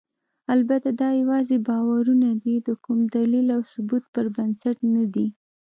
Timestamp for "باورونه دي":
1.67-2.55